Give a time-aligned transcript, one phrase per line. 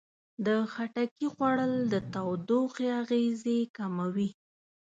[0.45, 4.29] د خټکي خوړل د تودوخې اغېزې کموي.